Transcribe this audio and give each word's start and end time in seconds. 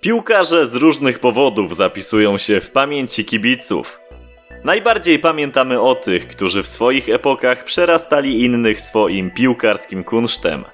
Piłkarze 0.00 0.66
z 0.66 0.74
różnych 0.74 1.18
powodów 1.18 1.76
zapisują 1.76 2.38
się 2.38 2.60
w 2.60 2.70
pamięci 2.70 3.24
kibiców. 3.24 4.00
Najbardziej 4.64 5.18
pamiętamy 5.18 5.80
o 5.80 5.94
tych, 5.94 6.28
którzy 6.28 6.62
w 6.62 6.68
swoich 6.68 7.08
epokach 7.08 7.64
przerastali 7.64 8.44
innych 8.44 8.80
swoim 8.80 9.30
piłkarskim 9.30 10.04
kunsztem. 10.04 10.64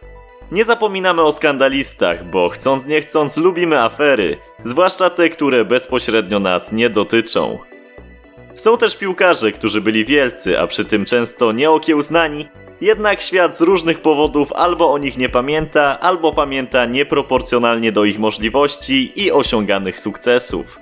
Nie 0.53 0.65
zapominamy 0.65 1.23
o 1.23 1.33
skandalistach, 1.33 2.31
bo 2.31 2.49
chcąc 2.49 2.87
nie 2.87 3.01
chcąc 3.01 3.37
lubimy 3.37 3.81
afery, 3.81 4.37
zwłaszcza 4.65 5.11
te, 5.11 5.29
które 5.29 5.65
bezpośrednio 5.65 6.41
nas 6.41 6.73
nie 6.73 6.91
dotyczą. 6.91 7.59
Są 8.55 8.79
też 8.79 8.97
piłkarze, 8.97 9.53
którzy 9.53 9.81
byli 9.81 10.05
wielcy, 10.05 10.61
a 10.61 10.67
przy 10.67 10.85
tym 10.85 11.05
często 11.05 11.53
nieokiełznani, 11.53 12.49
jednak 12.83 13.21
świat 13.21 13.57
z 13.57 13.61
różnych 13.61 14.01
powodów 14.01 14.53
albo 14.53 14.93
o 14.93 14.99
nich 14.99 15.19
nie 15.19 15.29
pamięta, 15.29 16.01
albo 16.01 16.33
pamięta 16.33 16.87
nieproporcjonalnie 16.87 17.93
do 17.93 18.05
ich 18.05 18.19
możliwości 18.19 19.13
i 19.17 19.33
osiąganych 19.33 20.01
sukcesów. 20.01 20.79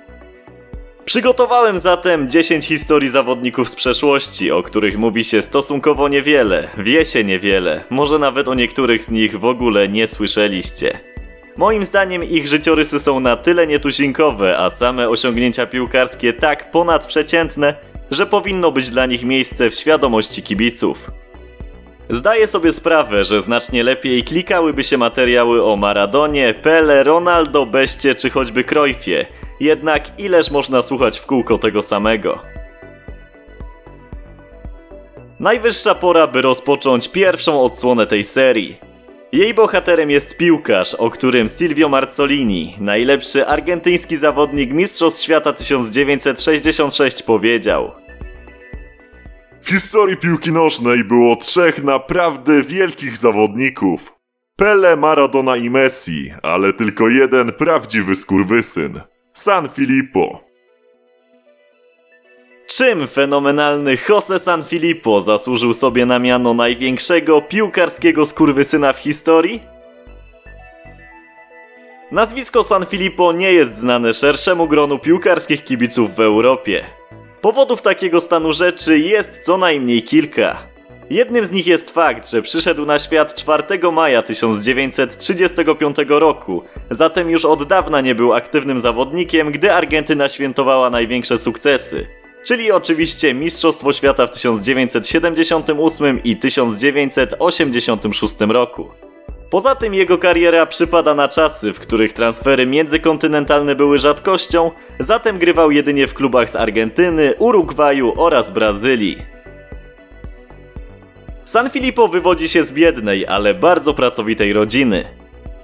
Przygotowałem 1.05 1.77
zatem 1.77 2.29
10 2.29 2.65
historii 2.65 3.09
zawodników 3.09 3.69
z 3.69 3.75
przeszłości, 3.75 4.51
o 4.51 4.63
których 4.63 4.97
mówi 4.97 5.23
się 5.23 5.41
stosunkowo 5.41 6.07
niewiele, 6.07 6.67
wie 6.77 7.05
się 7.05 7.23
niewiele, 7.23 7.83
może 7.89 8.19
nawet 8.19 8.47
o 8.47 8.53
niektórych 8.53 9.03
z 9.03 9.11
nich 9.11 9.39
w 9.39 9.45
ogóle 9.45 9.89
nie 9.89 10.07
słyszeliście. 10.07 10.99
Moim 11.57 11.83
zdaniem 11.83 12.23
ich 12.23 12.47
życiorysy 12.47 12.99
są 12.99 13.19
na 13.19 13.37
tyle 13.37 13.67
nietuzinkowe, 13.67 14.57
a 14.57 14.69
same 14.69 15.09
osiągnięcia 15.09 15.65
piłkarskie 15.65 16.33
tak 16.33 16.71
ponadprzeciętne, 16.71 17.75
że 18.11 18.25
powinno 18.25 18.71
być 18.71 18.89
dla 18.89 19.05
nich 19.05 19.23
miejsce 19.23 19.69
w 19.69 19.75
świadomości 19.75 20.43
kibiców. 20.43 21.20
Zdaję 22.09 22.47
sobie 22.47 22.71
sprawę, 22.71 23.25
że 23.25 23.41
znacznie 23.41 23.83
lepiej 23.83 24.23
klikałyby 24.23 24.83
się 24.83 24.97
materiały 24.97 25.63
o 25.63 25.75
Maradonie, 25.75 26.53
Pele, 26.53 27.03
Ronaldo, 27.03 27.65
Beście 27.65 28.15
czy 28.15 28.29
choćby 28.29 28.63
Cruyffie. 28.63 29.25
Jednak 29.59 30.19
ileż 30.19 30.51
można 30.51 30.81
słuchać 30.81 31.19
w 31.19 31.25
kółko 31.25 31.57
tego 31.57 31.81
samego? 31.81 32.39
Najwyższa 35.39 35.95
pora, 35.95 36.27
by 36.27 36.41
rozpocząć 36.41 37.07
pierwszą 37.07 37.63
odsłonę 37.63 38.07
tej 38.07 38.23
serii. 38.23 38.77
Jej 39.31 39.53
bohaterem 39.53 40.11
jest 40.11 40.37
piłkarz, 40.37 40.93
o 40.93 41.09
którym 41.09 41.49
Silvio 41.49 41.89
Marzolini, 41.89 42.75
najlepszy 42.79 43.47
argentyński 43.47 44.15
zawodnik 44.15 44.73
Mistrzostw 44.73 45.23
Świata 45.23 45.53
1966 45.53 47.23
powiedział– 47.23 47.91
w 49.61 49.69
historii 49.69 50.17
piłki 50.17 50.51
nożnej 50.51 51.03
było 51.03 51.35
trzech 51.35 51.83
naprawdę 51.83 52.63
wielkich 52.63 53.17
zawodników. 53.17 54.13
Pele, 54.55 54.95
Maradona 54.95 55.57
i 55.57 55.69
Messi, 55.69 56.33
ale 56.43 56.73
tylko 56.73 57.09
jeden 57.09 57.53
prawdziwy 57.53 58.15
skurwysyn. 58.15 59.01
San 59.33 59.69
Filippo. 59.69 60.43
Czym 62.67 63.07
fenomenalny 63.07 63.97
Jose 64.09 64.39
San 64.39 64.63
Filippo 64.63 65.21
zasłużył 65.21 65.73
sobie 65.73 66.05
na 66.05 66.19
miano 66.19 66.53
największego 66.53 67.41
piłkarskiego 67.41 68.25
skurwysyna 68.25 68.93
w 68.93 68.99
historii? 68.99 69.61
Nazwisko 72.11 72.63
San 72.63 72.85
Filippo 72.85 73.33
nie 73.33 73.53
jest 73.53 73.77
znane 73.77 74.13
szerszemu 74.13 74.67
gronu 74.67 74.99
piłkarskich 74.99 75.63
kibiców 75.63 76.15
w 76.15 76.19
Europie. 76.19 77.00
Powodów 77.41 77.81
takiego 77.81 78.21
stanu 78.21 78.53
rzeczy 78.53 78.99
jest 78.99 79.39
co 79.39 79.57
najmniej 79.57 80.03
kilka. 80.03 80.63
Jednym 81.09 81.45
z 81.45 81.51
nich 81.51 81.67
jest 81.67 81.91
fakt, 81.91 82.29
że 82.29 82.41
przyszedł 82.41 82.85
na 82.85 82.99
świat 82.99 83.35
4 83.35 83.63
maja 83.91 84.21
1935 84.21 85.97
roku, 86.07 86.63
zatem 86.89 87.29
już 87.29 87.45
od 87.45 87.63
dawna 87.63 88.01
nie 88.01 88.15
był 88.15 88.33
aktywnym 88.33 88.79
zawodnikiem, 88.79 89.51
gdy 89.51 89.73
Argentyna 89.73 90.29
świętowała 90.29 90.89
największe 90.89 91.37
sukcesy. 91.37 92.07
Czyli 92.43 92.71
oczywiście 92.71 93.33
Mistrzostwo 93.33 93.93
Świata 93.93 94.27
w 94.27 94.31
1978 94.31 96.23
i 96.23 96.37
1986 96.37 98.35
roku. 98.39 98.89
Poza 99.51 99.75
tym 99.75 99.93
jego 99.93 100.17
kariera 100.17 100.65
przypada 100.65 101.13
na 101.13 101.27
czasy, 101.27 101.73
w 101.73 101.79
których 101.79 102.13
transfery 102.13 102.65
międzykontynentalne 102.65 103.75
były 103.75 103.99
rzadkością, 103.99 104.71
zatem 104.99 105.39
grywał 105.39 105.71
jedynie 105.71 106.07
w 106.07 106.13
klubach 106.13 106.49
z 106.49 106.55
Argentyny, 106.55 107.33
Urugwaju 107.39 108.13
oraz 108.17 108.51
Brazylii. 108.51 109.25
San 111.45 111.69
Filippo 111.69 112.07
wywodzi 112.07 112.49
się 112.49 112.63
z 112.63 112.71
biednej, 112.71 113.27
ale 113.27 113.53
bardzo 113.53 113.93
pracowitej 113.93 114.53
rodziny. 114.53 115.03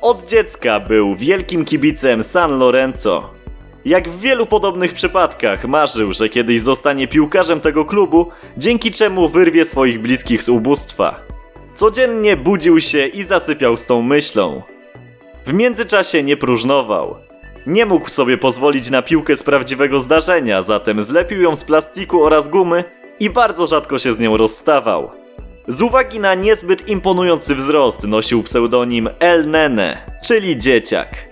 Od 0.02 0.30
dziecka 0.30 0.80
był 0.80 1.16
wielkim 1.16 1.66
kibicem 1.66 2.24
San 2.24 2.59
Lorenzo. 2.59 3.34
Jak 3.86 4.09
w 4.09 4.19
wielu 4.19 4.46
podobnych 4.46 4.94
przypadkach 4.94 5.66
marzył, 5.66 6.14
że 6.14 6.30
kiedyś 6.30 6.62
zostanie 6.62 7.08
piłkarzem 7.08 7.62
tego 7.62 7.86
klubu, 7.86 8.30
dzięki 8.58 8.92
czemu 8.92 9.30
wyrwie 9.30 9.66
swoich 9.66 10.02
bliskich 10.02 10.44
z 10.44 10.50
ubóstwa. 10.50 11.37
Codziennie 11.78 12.38
budził 12.38 12.80
się 12.80 13.08
i 13.08 13.24
zasypiał 13.24 13.78
z 13.78 13.86
tą 13.86 14.02
myślą. 14.02 14.62
W 15.46 15.54
międzyczasie 15.54 16.24
nie 16.24 16.38
próżnował. 16.38 17.16
Nie 17.68 17.86
mógł 17.86 18.10
sobie 18.10 18.38
pozwolić 18.38 18.90
na 18.90 19.02
piłkę 19.02 19.36
z 19.36 19.44
prawdziwego 19.44 20.00
zdarzenia, 20.00 20.62
zatem 20.62 21.02
zlepił 21.02 21.42
ją 21.42 21.56
z 21.56 21.64
plastiku 21.64 22.24
oraz 22.24 22.50
gumy 22.50 22.84
i 23.20 23.30
bardzo 23.30 23.68
rzadko 23.68 24.00
się 24.00 24.14
z 24.14 24.20
nią 24.20 24.38
rozstawał. 24.38 25.12
Z 25.68 25.82
uwagi 25.82 26.20
na 26.20 26.36
niezbyt 26.36 26.90
imponujący 26.90 27.56
wzrost 27.56 28.04
nosił 28.04 28.44
pseudonim 28.44 29.10
El 29.20 29.50
Nene, 29.50 30.06
czyli 30.26 30.58
dzieciak. 30.58 31.28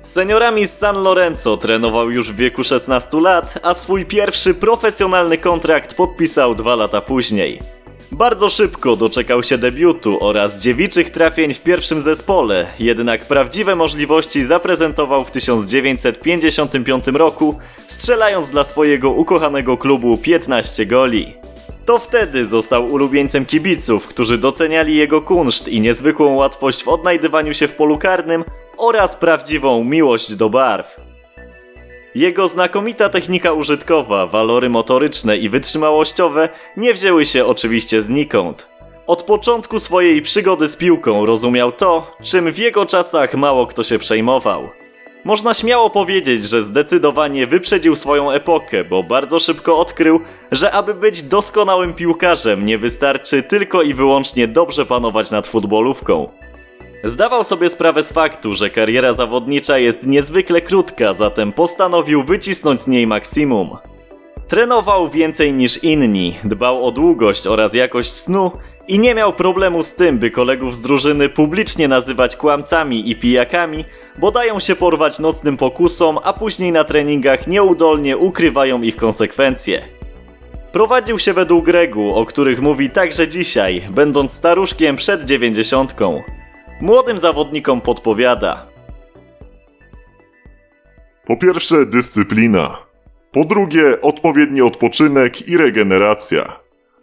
Seniorami 0.00 0.66
z 0.66 0.78
San 0.78 1.02
Lorenzo 1.02 1.56
trenował 1.56 2.10
już 2.10 2.32
w 2.32 2.36
wieku 2.36 2.64
16 2.64 3.20
lat, 3.20 3.58
a 3.62 3.74
swój 3.74 4.04
pierwszy 4.04 4.54
profesjonalny 4.54 5.38
kontrakt 5.38 5.94
podpisał 5.94 6.54
dwa 6.54 6.74
lata 6.74 7.00
później. 7.00 7.75
Bardzo 8.12 8.48
szybko 8.48 8.96
doczekał 8.96 9.42
się 9.42 9.58
debiutu 9.58 10.24
oraz 10.24 10.62
dziewiczych 10.62 11.10
trafień 11.10 11.54
w 11.54 11.62
pierwszym 11.62 12.00
zespole, 12.00 12.66
jednak 12.78 13.24
prawdziwe 13.24 13.76
możliwości 13.76 14.42
zaprezentował 14.42 15.24
w 15.24 15.30
1955 15.30 17.06
roku, 17.06 17.58
strzelając 17.88 18.50
dla 18.50 18.64
swojego 18.64 19.10
ukochanego 19.10 19.76
klubu 19.76 20.18
15 20.18 20.86
goli. 20.86 21.34
To 21.84 21.98
wtedy 21.98 22.44
został 22.44 22.84
ulubieńcem 22.84 23.46
kibiców, 23.46 24.06
którzy 24.06 24.38
doceniali 24.38 24.96
jego 24.96 25.22
kunszt 25.22 25.68
i 25.68 25.80
niezwykłą 25.80 26.34
łatwość 26.34 26.84
w 26.84 26.88
odnajdywaniu 26.88 27.52
się 27.52 27.68
w 27.68 27.74
polu 27.74 27.98
karnym 27.98 28.44
oraz 28.78 29.16
prawdziwą 29.16 29.84
miłość 29.84 30.34
do 30.34 30.50
barw. 30.50 31.05
Jego 32.16 32.48
znakomita 32.48 33.08
technika 33.08 33.52
użytkowa, 33.52 34.26
walory 34.26 34.68
motoryczne 34.68 35.36
i 35.36 35.48
wytrzymałościowe 35.48 36.48
nie 36.76 36.94
wzięły 36.94 37.24
się 37.24 37.46
oczywiście 37.46 38.02
znikąd. 38.02 38.68
Od 39.06 39.22
początku 39.22 39.80
swojej 39.80 40.22
przygody 40.22 40.68
z 40.68 40.76
piłką 40.76 41.26
rozumiał 41.26 41.72
to, 41.72 42.16
czym 42.22 42.52
w 42.52 42.58
jego 42.58 42.86
czasach 42.86 43.34
mało 43.34 43.66
kto 43.66 43.82
się 43.82 43.98
przejmował. 43.98 44.68
Można 45.24 45.54
śmiało 45.54 45.90
powiedzieć, 45.90 46.44
że 46.44 46.62
zdecydowanie 46.62 47.46
wyprzedził 47.46 47.96
swoją 47.96 48.30
epokę, 48.30 48.84
bo 48.84 49.02
bardzo 49.02 49.40
szybko 49.40 49.78
odkrył, 49.78 50.20
że 50.52 50.72
aby 50.72 50.94
być 50.94 51.22
doskonałym 51.22 51.94
piłkarzem 51.94 52.66
nie 52.66 52.78
wystarczy 52.78 53.42
tylko 53.42 53.82
i 53.82 53.94
wyłącznie 53.94 54.48
dobrze 54.48 54.86
panować 54.86 55.30
nad 55.30 55.46
futbolówką. 55.46 56.28
Zdawał 57.06 57.44
sobie 57.44 57.68
sprawę 57.68 58.02
z 58.02 58.12
faktu, 58.12 58.54
że 58.54 58.70
kariera 58.70 59.12
zawodnicza 59.12 59.78
jest 59.78 60.06
niezwykle 60.06 60.60
krótka, 60.60 61.14
zatem 61.14 61.52
postanowił 61.52 62.24
wycisnąć 62.24 62.80
z 62.80 62.86
niej 62.86 63.06
maksimum. 63.06 63.76
Trenował 64.48 65.10
więcej 65.10 65.52
niż 65.52 65.84
inni, 65.84 66.36
dbał 66.44 66.86
o 66.86 66.90
długość 66.92 67.46
oraz 67.46 67.74
jakość 67.74 68.12
snu 68.12 68.50
i 68.88 68.98
nie 68.98 69.14
miał 69.14 69.32
problemu 69.32 69.82
z 69.82 69.94
tym, 69.94 70.18
by 70.18 70.30
kolegów 70.30 70.76
z 70.76 70.82
drużyny 70.82 71.28
publicznie 71.28 71.88
nazywać 71.88 72.36
kłamcami 72.36 73.10
i 73.10 73.16
pijakami, 73.16 73.84
bo 74.18 74.30
dają 74.30 74.60
się 74.60 74.76
porwać 74.76 75.18
nocnym 75.18 75.56
pokusom, 75.56 76.18
a 76.24 76.32
później 76.32 76.72
na 76.72 76.84
treningach 76.84 77.46
nieudolnie 77.46 78.16
ukrywają 78.16 78.82
ich 78.82 78.96
konsekwencje. 78.96 79.82
Prowadził 80.72 81.18
się 81.18 81.32
według 81.32 81.64
Gregu, 81.64 82.14
o 82.14 82.24
których 82.24 82.62
mówi 82.62 82.90
także 82.90 83.28
dzisiaj, 83.28 83.82
będąc 83.90 84.32
staruszkiem 84.32 84.96
przed 84.96 85.24
dziewięćdziesiątką. 85.24 86.22
Młodym 86.80 87.18
zawodnikom 87.18 87.80
podpowiada. 87.80 88.66
Po 91.26 91.36
pierwsze, 91.36 91.86
dyscyplina. 91.86 92.78
Po 93.32 93.44
drugie, 93.44 94.00
odpowiedni 94.02 94.62
odpoczynek 94.62 95.48
i 95.48 95.56
regeneracja. 95.56 96.60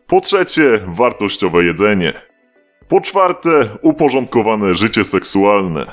Po 0.08 0.22
trzecie, 0.22 0.80
wartościowe 0.88 1.64
jedzenie. 1.64 2.14
Po 2.88 3.02
czwarte, 3.02 3.50
uporządkowane 3.82 4.74
życie 4.74 5.04
seksualne. 5.04 5.92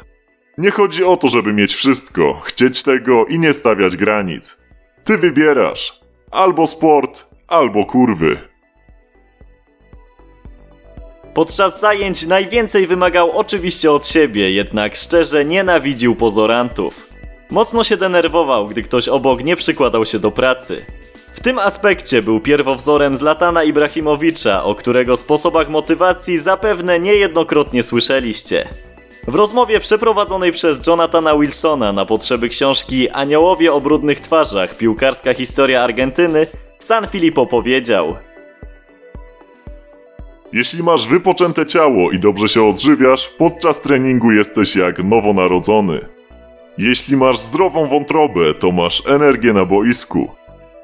Nie 0.58 0.70
chodzi 0.70 1.04
o 1.04 1.16
to, 1.16 1.28
żeby 1.28 1.52
mieć 1.52 1.74
wszystko, 1.74 2.40
chcieć 2.44 2.82
tego 2.82 3.26
i 3.26 3.38
nie 3.38 3.52
stawiać 3.52 3.96
granic. 3.96 4.60
Ty 5.04 5.18
wybierasz 5.18 6.00
albo 6.30 6.66
sport, 6.66 7.26
albo 7.48 7.84
kurwy. 7.84 8.49
Podczas 11.40 11.80
zajęć 11.80 12.26
najwięcej 12.26 12.86
wymagał 12.86 13.30
oczywiście 13.30 13.92
od 13.92 14.06
siebie, 14.06 14.50
jednak 14.50 14.96
szczerze 14.96 15.44
nienawidził 15.44 16.16
pozorantów. 16.16 17.08
Mocno 17.50 17.84
się 17.84 17.96
denerwował, 17.96 18.66
gdy 18.66 18.82
ktoś 18.82 19.08
obok 19.08 19.44
nie 19.44 19.56
przykładał 19.56 20.04
się 20.04 20.18
do 20.18 20.30
pracy. 20.30 20.84
W 21.34 21.40
tym 21.40 21.58
aspekcie 21.58 22.22
był 22.22 22.40
pierwowzorem 22.40 23.16
Zlatana 23.16 23.64
Ibrahimowicza, 23.64 24.64
o 24.64 24.74
którego 24.74 25.16
sposobach 25.16 25.68
motywacji 25.68 26.38
zapewne 26.38 27.00
niejednokrotnie 27.00 27.82
słyszeliście. 27.82 28.68
W 29.28 29.34
rozmowie 29.34 29.80
przeprowadzonej 29.80 30.52
przez 30.52 30.86
Jonathana 30.86 31.38
Wilsona 31.38 31.92
na 31.92 32.06
potrzeby 32.06 32.48
książki 32.48 33.10
Aniołowie 33.10 33.72
o 33.72 33.80
brudnych 33.80 34.20
twarzach 34.20 34.76
piłkarska 34.76 35.34
historia 35.34 35.82
Argentyny, 35.82 36.46
San 36.78 37.08
Filippo 37.08 37.46
powiedział: 37.46 38.16
Jeśli 40.52 40.82
masz 40.82 41.08
wypoczęte 41.08 41.66
ciało 41.66 42.10
i 42.10 42.18
dobrze 42.18 42.48
się 42.48 42.68
odżywiasz, 42.68 43.32
podczas 43.38 43.80
treningu 43.80 44.32
jesteś 44.32 44.76
jak 44.76 45.04
nowonarodzony. 45.04 46.00
Jeśli 46.78 47.16
masz 47.16 47.38
zdrową 47.38 47.86
wątrobę, 47.86 48.54
to 48.54 48.72
masz 48.72 49.02
energię 49.06 49.52
na 49.52 49.64
boisku. 49.64 50.28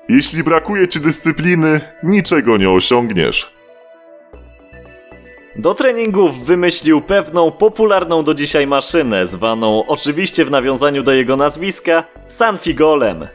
Jeśli 0.08 0.44
brakuje 0.44 0.88
ci 0.88 1.00
dyscypliny, 1.00 1.80
niczego 2.02 2.56
nie 2.56 2.70
osiągniesz. 2.70 3.52
Do 5.56 5.74
treningów 5.74 6.44
wymyślił 6.44 7.00
pewną 7.00 7.50
popularną 7.50 8.24
do 8.24 8.34
dzisiaj 8.34 8.66
maszynę, 8.66 9.26
zwaną 9.26 9.84
oczywiście 9.86 10.44
w 10.44 10.50
nawiązaniu 10.50 11.02
do 11.02 11.12
jego 11.12 11.36
nazwiska 11.36 12.04
Sanfigolem. 12.28 13.28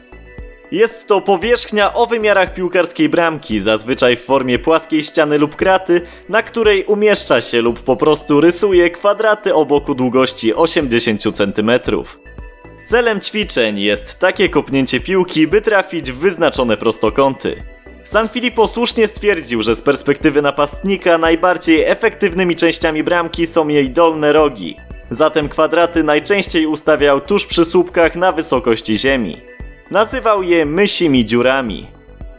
Jest 0.72 1.06
to 1.06 1.20
powierzchnia 1.20 1.92
o 1.92 2.06
wymiarach 2.06 2.54
piłkarskiej 2.54 3.08
bramki, 3.08 3.60
zazwyczaj 3.60 4.16
w 4.16 4.24
formie 4.24 4.58
płaskiej 4.58 5.02
ściany 5.02 5.38
lub 5.38 5.56
kraty, 5.56 6.00
na 6.28 6.42
której 6.42 6.84
umieszcza 6.84 7.40
się 7.40 7.62
lub 7.62 7.80
po 7.80 7.96
prostu 7.96 8.40
rysuje 8.40 8.90
kwadraty 8.90 9.54
o 9.54 9.66
boku 9.66 9.94
długości 9.94 10.54
80 10.54 11.22
cm. 11.36 11.70
Celem 12.84 13.20
ćwiczeń 13.20 13.78
jest 13.78 14.18
takie 14.18 14.48
kopnięcie 14.48 15.00
piłki, 15.00 15.46
by 15.46 15.60
trafić 15.60 16.12
w 16.12 16.18
wyznaczone 16.18 16.76
prostokąty. 16.76 17.62
San 18.04 18.28
Filippo 18.28 18.68
słusznie 18.68 19.06
stwierdził, 19.06 19.62
że 19.62 19.74
z 19.74 19.82
perspektywy 19.82 20.42
napastnika 20.42 21.18
najbardziej 21.18 21.84
efektywnymi 21.84 22.56
częściami 22.56 23.02
bramki 23.02 23.46
są 23.46 23.68
jej 23.68 23.90
dolne 23.90 24.32
rogi. 24.32 24.76
Zatem 25.10 25.48
kwadraty 25.48 26.02
najczęściej 26.02 26.66
ustawiał 26.66 27.20
tuż 27.20 27.46
przy 27.46 27.64
słupkach 27.64 28.16
na 28.16 28.32
wysokości 28.32 28.98
ziemi. 28.98 29.40
Nazywał 29.92 30.42
je 30.42 30.66
mysimi 30.66 31.24
dziurami. 31.24 31.86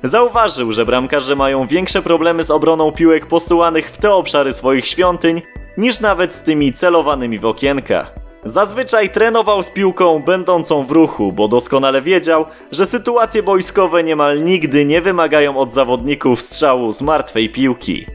Zauważył, 0.04 0.72
że 0.72 0.86
bramkarze 0.86 1.36
mają 1.36 1.68
większe 1.68 2.02
problemy 2.02 2.44
z 2.44 2.52
obroną 2.52 2.92
piłek 2.92 3.26
posyłanych 3.26 3.92
w 3.92 3.98
te 3.98 4.14
obszary 4.14 4.54
swoich 4.54 4.88
świątyń, 4.88 5.42
niż 5.78 6.00
nawet 6.00 6.34
z 6.34 6.42
tymi 6.42 6.74
celowanymi 6.74 7.40
w 7.40 7.46
okienka. 7.46 8.08
Zazwyczaj 8.46 9.10
trenował 9.10 9.64
z 9.64 9.70
piłką 9.70 10.24
będącą 10.26 10.86
w 10.86 10.92
ruchu, 10.92 11.32
bo 11.32 11.48
doskonale 11.48 12.02
wiedział, 12.02 12.46
że 12.72 12.86
sytuacje 12.86 13.44
boiskowe 13.44 14.04
niemal 14.04 14.44
nigdy 14.44 14.86
nie 14.86 15.02
wymagają 15.02 15.58
od 15.58 15.72
zawodników 15.72 16.42
strzału 16.42 16.92
z 16.92 17.02
martwej 17.02 17.50
piłki. 17.50 18.06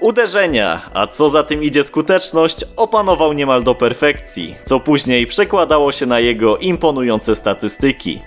Uderzenia, 0.00 0.90
a 0.94 1.06
co 1.06 1.30
za 1.30 1.42
tym 1.42 1.62
idzie 1.62 1.84
skuteczność, 1.84 2.64
opanował 2.76 3.32
niemal 3.32 3.62
do 3.62 3.74
perfekcji, 3.74 4.56
co 4.64 4.80
później 4.80 5.26
przekładało 5.26 5.92
się 5.92 6.06
na 6.06 6.20
jego 6.20 6.56
imponujące 6.56 7.36
statystyki. 7.36 8.20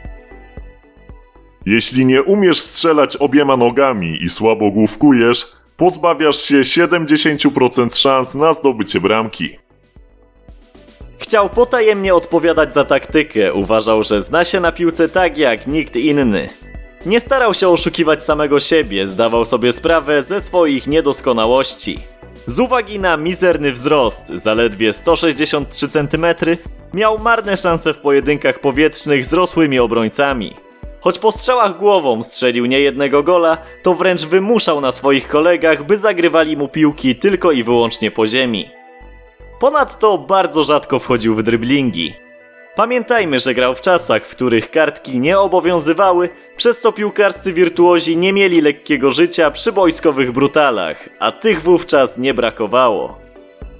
Jeśli 1.65 2.05
nie 2.05 2.23
umiesz 2.23 2.59
strzelać 2.59 3.17
obiema 3.17 3.57
nogami 3.57 4.23
i 4.23 4.29
słabo 4.29 4.71
główkujesz, 4.71 5.47
pozbawiasz 5.77 6.41
się 6.41 6.61
70% 6.61 7.97
szans 7.97 8.35
na 8.35 8.53
zdobycie 8.53 9.01
bramki. 9.01 9.57
Chciał 11.19 11.49
potajemnie 11.49 12.15
odpowiadać 12.15 12.73
za 12.73 12.85
taktykę, 12.85 13.53
uważał, 13.53 14.03
że 14.03 14.21
zna 14.21 14.43
się 14.43 14.59
na 14.59 14.71
piłce 14.71 15.09
tak 15.09 15.37
jak 15.37 15.67
nikt 15.67 15.95
inny. 15.95 16.49
Nie 17.05 17.19
starał 17.19 17.53
się 17.53 17.69
oszukiwać 17.69 18.23
samego 18.23 18.59
siebie, 18.59 19.07
zdawał 19.07 19.45
sobie 19.45 19.73
sprawę 19.73 20.23
ze 20.23 20.41
swoich 20.41 20.87
niedoskonałości. 20.87 21.99
Z 22.47 22.59
uwagi 22.59 22.99
na 22.99 23.17
mizerny 23.17 23.71
wzrost, 23.71 24.23
zaledwie 24.35 24.93
163 24.93 25.87
cm, 25.89 26.25
miał 26.93 27.19
marne 27.19 27.57
szanse 27.57 27.93
w 27.93 27.97
pojedynkach 27.97 28.59
powietrznych 28.59 29.25
z 29.25 29.33
rosłymi 29.33 29.79
obrońcami. 29.79 30.62
Choć 31.03 31.19
po 31.19 31.31
strzałach 31.31 31.77
głową 31.77 32.23
strzelił 32.23 32.65
niejednego 32.65 33.23
gola, 33.23 33.57
to 33.81 33.93
wręcz 33.93 34.25
wymuszał 34.25 34.81
na 34.81 34.91
swoich 34.91 35.27
kolegach, 35.27 35.85
by 35.85 35.97
zagrywali 35.97 36.57
mu 36.57 36.67
piłki 36.67 37.15
tylko 37.15 37.51
i 37.51 37.63
wyłącznie 37.63 38.11
po 38.11 38.27
ziemi. 38.27 38.69
Ponadto 39.59 40.17
bardzo 40.17 40.63
rzadko 40.63 40.99
wchodził 40.99 41.35
w 41.35 41.43
dryblingi. 41.43 42.13
Pamiętajmy, 42.75 43.39
że 43.39 43.53
grał 43.53 43.75
w 43.75 43.81
czasach, 43.81 44.25
w 44.25 44.35
których 44.35 44.71
kartki 44.71 45.19
nie 45.19 45.39
obowiązywały, 45.39 46.29
przez 46.57 46.81
co 46.81 46.91
piłkarscy 46.91 47.53
wirtuozi 47.53 48.17
nie 48.17 48.33
mieli 48.33 48.61
lekkiego 48.61 49.11
życia 49.11 49.51
przy 49.51 49.71
boiskowych 49.71 50.31
brutalach, 50.31 51.09
a 51.19 51.31
tych 51.31 51.61
wówczas 51.61 52.17
nie 52.17 52.33
brakowało. 52.33 53.17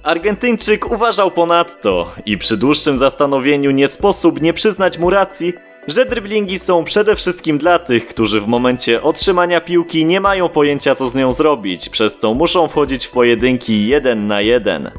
Argentyńczyk 0.02 0.92
uważał 0.92 1.30
ponadto, 1.30 2.12
i 2.26 2.38
przy 2.38 2.56
dłuższym 2.56 2.96
zastanowieniu 2.96 3.70
nie 3.70 3.88
sposób 3.88 4.42
nie 4.42 4.52
przyznać 4.52 4.98
mu 4.98 5.10
racji, 5.10 5.52
że 5.88 6.06
dryblingi 6.06 6.58
są 6.58 6.84
przede 6.84 7.16
wszystkim 7.16 7.58
dla 7.58 7.78
tych, 7.78 8.06
którzy 8.06 8.40
w 8.40 8.46
momencie 8.46 9.02
otrzymania 9.02 9.60
piłki 9.60 10.04
nie 10.04 10.20
mają 10.20 10.48
pojęcia 10.48 10.94
co 10.94 11.06
z 11.06 11.14
nią 11.14 11.32
zrobić, 11.32 11.88
przez 11.88 12.18
co 12.18 12.34
muszą 12.34 12.68
wchodzić 12.68 13.06
w 13.06 13.10
pojedynki 13.10 13.86
jeden 13.86 14.26
na 14.26 14.40
jeden. 14.40 14.90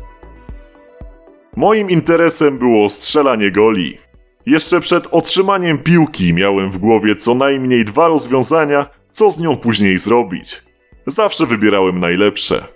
Moim 1.55 1.89
interesem 1.89 2.57
było 2.57 2.89
strzelanie 2.89 3.51
goli. 3.51 3.97
Jeszcze 4.45 4.79
przed 4.79 5.07
otrzymaniem 5.11 5.77
piłki 5.77 6.33
miałem 6.33 6.71
w 6.71 6.77
głowie 6.77 7.15
co 7.15 7.35
najmniej 7.35 7.85
dwa 7.85 8.07
rozwiązania, 8.07 8.85
co 9.11 9.31
z 9.31 9.39
nią 9.39 9.57
później 9.57 9.97
zrobić. 9.97 10.63
Zawsze 11.07 11.45
wybierałem 11.45 11.99
najlepsze. 11.99 12.74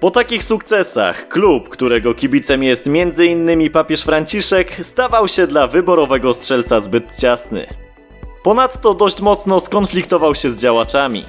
Po 0.00 0.10
takich 0.10 0.44
sukcesach 0.44 1.28
klub, 1.28 1.68
którego 1.68 2.14
kibicem 2.14 2.62
jest 2.62 2.86
m.in. 2.86 3.70
papież 3.70 4.02
Franciszek, 4.02 4.76
stawał 4.82 5.28
się 5.28 5.46
dla 5.46 5.66
wyborowego 5.66 6.34
strzelca 6.34 6.80
zbyt 6.80 7.16
ciasny. 7.18 7.66
Ponadto 8.42 8.94
dość 8.94 9.20
mocno 9.20 9.60
skonfliktował 9.60 10.34
się 10.34 10.50
z 10.50 10.60
działaczami. 10.60 11.24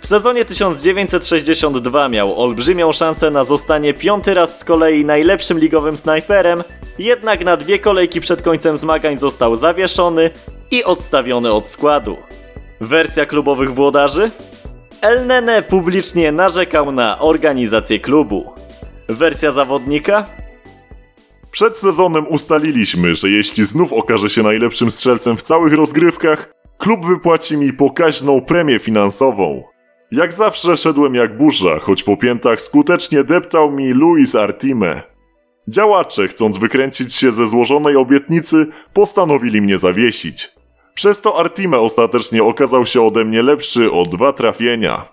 W 0.00 0.06
sezonie 0.06 0.44
1962 0.44 2.08
miał 2.08 2.40
olbrzymią 2.40 2.92
szansę 2.92 3.30
na 3.30 3.44
zostanie 3.44 3.94
piąty 3.94 4.34
raz 4.34 4.58
z 4.58 4.64
kolei 4.64 5.04
najlepszym 5.04 5.58
ligowym 5.58 5.96
snajperem, 5.96 6.62
jednak 6.98 7.44
na 7.44 7.56
dwie 7.56 7.78
kolejki 7.78 8.20
przed 8.20 8.42
końcem 8.42 8.76
zmagań 8.76 9.18
został 9.18 9.56
zawieszony 9.56 10.30
i 10.70 10.84
odstawiony 10.84 11.52
od 11.52 11.68
składu. 11.68 12.16
Wersja 12.80 13.26
klubowych 13.26 13.74
włodarzy? 13.74 14.30
El 15.00 15.26
Nene 15.26 15.62
publicznie 15.62 16.32
narzekał 16.32 16.92
na 16.92 17.18
organizację 17.18 18.00
klubu. 18.00 18.52
Wersja 19.08 19.52
zawodnika? 19.52 20.26
Przed 21.50 21.78
sezonem 21.78 22.26
ustaliliśmy, 22.28 23.14
że 23.14 23.30
jeśli 23.30 23.64
znów 23.64 23.92
okaże 23.92 24.28
się 24.28 24.42
najlepszym 24.42 24.90
strzelcem 24.90 25.36
w 25.36 25.42
całych 25.42 25.72
rozgrywkach, 25.72 26.52
klub 26.78 27.06
wypłaci 27.06 27.56
mi 27.56 27.72
pokaźną 27.72 28.40
premię 28.40 28.78
finansową. 28.78 29.62
Jak 30.12 30.32
zawsze 30.32 30.76
szedłem 30.76 31.14
jak 31.14 31.38
burza, 31.38 31.78
choć 31.78 32.02
po 32.02 32.16
piętach 32.16 32.60
skutecznie 32.60 33.24
deptał 33.24 33.70
mi 33.70 33.92
Luis 33.92 34.34
Artime. 34.34 35.02
Działacze, 35.68 36.28
chcąc 36.28 36.58
wykręcić 36.58 37.14
się 37.14 37.32
ze 37.32 37.46
złożonej 37.46 37.96
obietnicy, 37.96 38.66
postanowili 38.92 39.62
mnie 39.62 39.78
zawiesić. 39.78 40.56
Przez 40.96 41.20
to 41.20 41.38
Artime 41.40 41.78
ostatecznie 41.78 42.42
okazał 42.42 42.86
się 42.86 43.02
ode 43.02 43.24
mnie 43.24 43.42
lepszy 43.42 43.92
o 43.92 44.02
dwa 44.02 44.32
trafienia. 44.32 45.08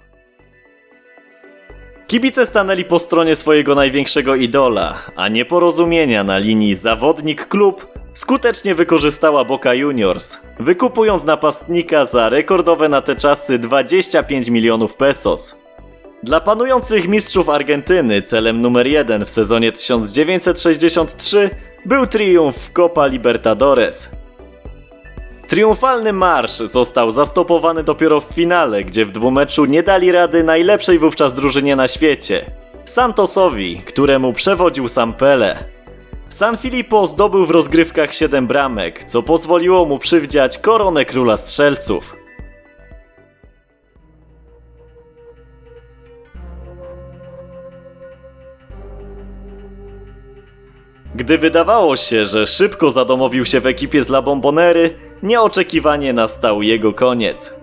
Kibice 2.07 2.45
stanęli 2.45 2.85
po 2.85 2.99
stronie 2.99 3.35
swojego 3.35 3.75
największego 3.75 4.35
idola, 4.35 4.99
a 5.15 5.27
nieporozumienia 5.27 6.23
na 6.23 6.37
linii 6.37 6.75
zawodnik-klub 6.75 7.87
skutecznie 8.13 8.75
wykorzystała 8.75 9.45
Boca 9.45 9.73
Juniors, 9.73 10.37
wykupując 10.59 11.25
napastnika 11.25 12.05
za 12.05 12.29
rekordowe 12.29 12.89
na 12.89 13.01
te 13.01 13.15
czasy 13.15 13.59
25 13.59 14.49
milionów 14.49 14.95
pesos. 14.95 15.59
Dla 16.23 16.41
panujących 16.41 17.07
mistrzów 17.07 17.49
Argentyny 17.49 18.21
celem 18.21 18.61
numer 18.61 18.87
jeden 18.87 19.25
w 19.25 19.29
sezonie 19.29 19.71
1963 19.71 21.49
był 21.85 22.07
triumf 22.07 22.57
w 22.57 22.71
Copa 22.71 23.07
Libertadores. 23.07 24.22
Triumfalny 25.47 26.13
marsz 26.13 26.57
został 26.57 27.11
zastopowany 27.11 27.83
dopiero 27.83 28.21
w 28.21 28.25
finale, 28.25 28.83
gdzie 28.83 29.05
w 29.05 29.11
dwumeczu 29.11 29.65
nie 29.65 29.83
dali 29.83 30.11
rady 30.11 30.43
najlepszej 30.43 30.99
wówczas 30.99 31.33
drużynie 31.33 31.75
na 31.75 31.87
świecie 31.87 32.45
Santosowi, 32.85 33.81
któremu 33.85 34.33
przewodził 34.33 34.87
sam 34.87 35.13
Pele. 35.13 35.63
San 36.29 36.57
Filippo 36.57 37.07
zdobył 37.07 37.45
w 37.45 37.51
rozgrywkach 37.51 38.13
7 38.13 38.47
bramek, 38.47 39.03
co 39.03 39.23
pozwoliło 39.23 39.85
mu 39.85 39.99
przywdziać 39.99 40.57
koronę 40.57 41.05
króla 41.05 41.37
strzelców. 41.37 42.15
Gdy 51.15 51.37
wydawało 51.37 51.95
się, 51.95 52.25
że 52.25 52.47
szybko 52.47 52.91
zadomowił 52.91 53.45
się 53.45 53.59
w 53.59 53.65
ekipie 53.65 54.03
z 54.03 54.09
La 54.09 54.21
Bombonery, 54.21 55.12
nieoczekiwanie 55.23 56.13
nastał 56.13 56.61
jego 56.61 56.93
koniec. 56.93 57.55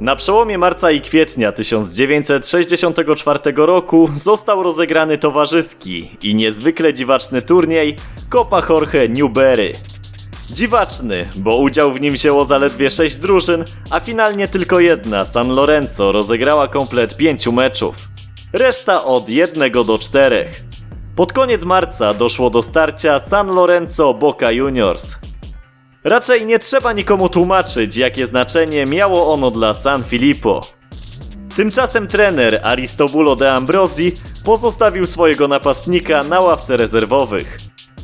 Na 0.00 0.16
przełomie 0.16 0.58
marca 0.58 0.90
i 0.90 1.00
kwietnia 1.00 1.52
1964 1.52 3.40
roku 3.56 4.08
został 4.14 4.62
rozegrany 4.62 5.18
towarzyski 5.18 6.16
i 6.22 6.34
niezwykle 6.34 6.94
dziwaczny 6.94 7.42
turniej 7.42 7.96
Copa 8.30 8.62
Jorge 8.68 9.08
Newbery. 9.08 9.72
Dziwaczny, 10.50 11.28
bo 11.36 11.56
udział 11.56 11.92
w 11.92 12.00
nim 12.00 12.14
wzięło 12.14 12.44
zaledwie 12.44 12.90
6 12.90 13.16
drużyn, 13.16 13.64
a 13.90 14.00
finalnie 14.00 14.48
tylko 14.48 14.80
jedna, 14.80 15.24
San 15.24 15.48
Lorenzo, 15.48 16.12
rozegrała 16.12 16.68
komplet 16.68 17.16
5 17.16 17.46
meczów. 17.46 18.08
Reszta 18.52 19.04
od 19.04 19.28
1 19.28 19.72
do 19.72 19.98
4. 19.98 20.48
Pod 21.16 21.32
koniec 21.32 21.64
marca 21.64 22.14
doszło 22.14 22.50
do 22.50 22.62
starcia 22.62 23.18
San 23.18 23.54
Lorenzo 23.54 24.14
Boca 24.14 24.50
Juniors. 24.50 25.16
Raczej 26.06 26.46
nie 26.46 26.58
trzeba 26.58 26.92
nikomu 26.92 27.28
tłumaczyć, 27.28 27.96
jakie 27.96 28.26
znaczenie 28.26 28.86
miało 28.86 29.32
ono 29.32 29.50
dla 29.50 29.74
San 29.74 30.04
Filippo. 30.04 30.60
Tymczasem 31.56 32.06
trener 32.06 32.60
Aristobulo 32.62 33.36
de 33.36 33.52
Ambrosi 33.52 34.12
pozostawił 34.44 35.06
swojego 35.06 35.48
napastnika 35.48 36.22
na 36.22 36.40
ławce 36.40 36.76
rezerwowych. 36.76 37.58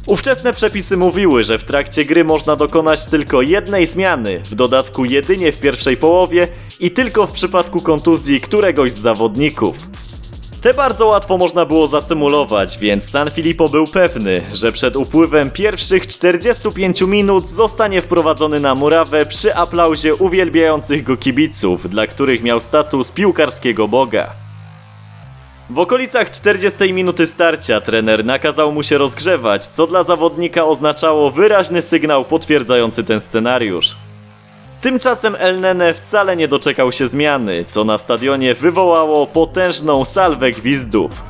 Ówczesne 0.07 0.53
przepisy 0.53 0.97
mówiły, 0.97 1.45
że 1.45 1.59
w 1.59 1.65
trakcie 1.65 2.05
gry 2.05 2.25
można 2.25 2.57
dokonać 2.57 3.07
tylko 3.07 3.43
jednej 3.43 3.87
zmiany, 3.87 4.43
w 4.45 4.55
dodatku 4.55 5.05
jedynie 5.05 5.53
w 5.53 5.59
pierwszej 5.59 5.97
połowie 5.97 6.49
i 6.81 6.91
tylko 6.91 7.27
w 7.27 7.33
przypadku 7.33 7.81
kontuzji 7.81 8.41
któregoś 8.41 8.93
z 8.93 8.99
zawodników. 8.99 9.77
Te 10.63 10.75
bardzo 10.75 11.07
łatwo 11.07 11.39
można 11.39 11.67
było 11.67 11.87
zasymulować, 11.87 12.79
więc 12.79 13.11
San 13.11 13.31
Filippo 13.31 13.69
był 13.69 13.87
pewny, 13.87 14.43
że 14.53 14.73
przed 14.73 14.97
upływem 14.97 15.51
pierwszych 15.51 16.07
45 16.07 17.01
minut 17.01 17.49
zostanie 17.49 18.03
wprowadzony 18.03 18.61
na 18.61 18.75
murawę 18.75 19.27
przy 19.27 19.55
aplauzie 19.55 20.15
uwielbiających 20.15 21.03
go 21.03 21.17
kibiców, 21.17 21.91
dla 21.91 22.07
których 22.07 22.43
miał 22.43 22.61
status 22.61 23.11
piłkarskiego 23.11 23.89
boga. 23.89 24.31
W 25.71 25.79
okolicach 25.79 26.31
40 26.31 26.93
minuty 26.93 27.27
starcia 27.27 27.81
trener 27.81 28.25
nakazał 28.25 28.73
mu 28.73 28.83
się 28.83 28.99
rozgrzewać, 28.99 29.67
co 29.67 29.87
dla 29.87 30.03
zawodnika 30.03 30.65
oznaczało 30.65 31.31
wyraźny 31.31 31.83
sygnał 31.83 32.25
potwierdzający 32.25 33.05
ten 33.05 33.21
scenariusz. 33.21 33.97
Tymczasem 34.83 35.37
El 35.39 35.61
Nene 35.61 35.95
wcale 35.95 36.37
nie 36.37 36.49
doczekał 36.49 36.93
się 36.93 37.07
zmiany, 37.07 37.65
co 37.65 37.85
na 37.85 37.99
stadionie 37.99 38.55
wywołało 38.55 39.27
potężną 39.27 40.05
salwę 40.05 40.51
gwizdów. 40.51 41.23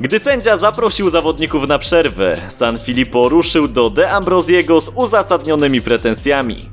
Gdy 0.00 0.18
sędzia 0.18 0.56
zaprosił 0.56 1.10
zawodników 1.10 1.68
na 1.68 1.78
przerwę, 1.78 2.36
San 2.48 2.78
Filippo 2.78 3.28
ruszył 3.28 3.68
do 3.68 3.90
De 3.90 4.10
Ambrosiego 4.10 4.80
z 4.80 4.88
uzasadnionymi 4.88 5.82
pretensjami. 5.82 6.70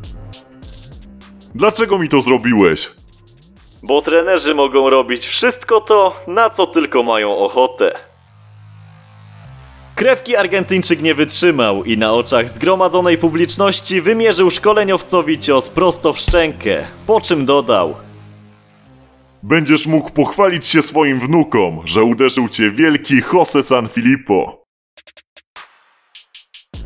Dlaczego 1.55 1.99
mi 1.99 2.09
to 2.09 2.21
zrobiłeś? 2.21 2.91
Bo 3.83 4.01
trenerzy 4.01 4.55
mogą 4.55 4.89
robić 4.89 5.27
wszystko 5.27 5.81
to, 5.81 6.15
na 6.27 6.49
co 6.49 6.67
tylko 6.67 7.03
mają 7.03 7.37
ochotę. 7.37 8.08
Krewki 9.99 10.35
Argentyńczyk 10.35 11.01
nie 11.01 11.15
wytrzymał 11.15 11.83
i 11.83 11.97
na 11.97 12.13
oczach 12.13 12.49
zgromadzonej 12.49 13.17
publiczności 13.17 14.01
wymierzył 14.01 14.51
szkoleniowcowi 14.51 15.39
cios 15.39 15.69
prosto 15.69 16.13
w 16.13 16.19
szczękę, 16.19 16.85
po 17.07 17.21
czym 17.21 17.45
dodał 17.45 17.95
Będziesz 19.43 19.87
mógł 19.87 20.11
pochwalić 20.11 20.65
się 20.65 20.81
swoim 20.81 21.19
wnukom, 21.19 21.81
że 21.85 22.03
uderzył 22.03 22.47
cię 22.47 22.71
wielki 22.71 23.15
Jose 23.33 23.63
San 23.63 23.89
Filippo. 23.89 24.63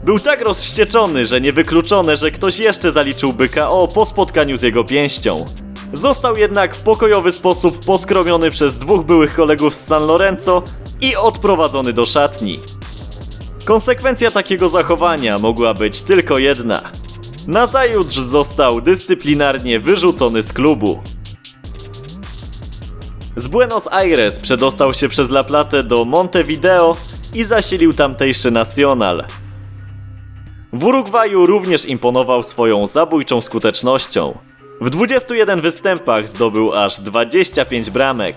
Był 0.03 0.20
tak 0.20 0.41
rozwścieczony, 0.41 1.25
że 1.25 1.41
niewykluczone, 1.41 2.17
że 2.17 2.32
ktoś 2.32 2.60
jeszcze 2.60 2.91
zaliczyłby 2.91 3.50
KO 3.50 3.88
po 3.88 4.05
spotkaniu 4.05 4.58
z 4.58 4.62
jego 4.62 4.84
pięścią. 4.84 5.46
Został 5.93 6.38
jednak 6.38 6.75
w 6.75 6.79
pokojowy 6.79 7.32
sposób 7.32 7.86
poskromiony 7.86 8.51
przez 8.51 8.77
dwóch 8.77 9.05
byłych 9.05 9.36
kolegów 9.36 9.75
z 9.75 9.86
San 9.86 10.05
Lorenzo 10.05 10.63
i 11.01 11.15
odprowadzony 11.15 11.93
do 11.93 12.05
szatni. 12.05 12.60
Konsekwencja 13.65 14.32
takiego 14.32 14.70
zachowania 14.70 15.38
mogła 15.38 15.74
być 15.74 16.01
tylko 16.01 16.38
jedna. 16.38 16.91
Nazajutrz 17.48 18.15
został 18.15 18.82
dyscyplinarnie 18.82 19.79
wyrzucony 19.79 20.43
z 20.43 20.53
klubu. 20.53 21.00
Z 23.36 23.48
Buenos 23.48 23.88
Aires 23.91 24.39
przedostał 24.39 24.93
się 24.93 25.10
przez 25.10 25.29
La 25.29 25.43
Plata 25.43 25.84
do 25.84 26.05
Montevideo 26.05 26.96
i 27.34 27.43
zasilił 27.43 27.93
tamtejszy 27.93 28.51
Nacional. 28.51 29.25
W 30.74 30.84
Urugwaju 30.86 31.46
również 31.46 31.86
imponował 31.86 32.43
swoją 32.43 32.88
zabójczą 32.88 33.41
skutecznością. 33.41 34.38
W 34.82 34.89
21 34.89 35.62
występach 35.62 36.27
zdobył 36.27 36.74
aż 36.74 37.00
25 37.00 37.89
bramek. 37.89 38.36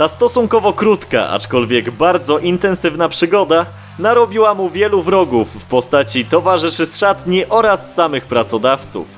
Ta 0.00 0.08
stosunkowo 0.08 0.72
krótka, 0.72 1.28
aczkolwiek 1.28 1.90
bardzo 1.90 2.38
intensywna 2.38 3.08
przygoda 3.08 3.66
narobiła 3.98 4.54
mu 4.54 4.70
wielu 4.70 5.02
wrogów 5.02 5.62
w 5.62 5.64
postaci 5.64 6.24
towarzyszy 6.24 6.86
z 6.86 6.98
szatni 6.98 7.46
oraz 7.48 7.94
samych 7.94 8.26
pracodawców. 8.26 9.08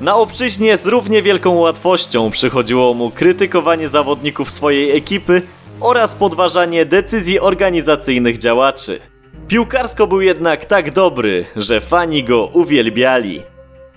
Na 0.00 0.16
obczyźnie 0.16 0.76
z 0.76 0.86
równie 0.86 1.22
wielką 1.22 1.54
łatwością 1.54 2.30
przychodziło 2.30 2.94
mu 2.94 3.10
krytykowanie 3.10 3.88
zawodników 3.88 4.50
swojej 4.50 4.96
ekipy 4.96 5.42
oraz 5.80 6.14
podważanie 6.14 6.86
decyzji 6.86 7.40
organizacyjnych 7.40 8.38
działaczy. 8.38 9.00
Piłkarsko 9.48 10.06
był 10.06 10.20
jednak 10.20 10.64
tak 10.64 10.92
dobry, 10.92 11.46
że 11.56 11.80
fani 11.80 12.24
go 12.24 12.46
uwielbiali. 12.46 13.51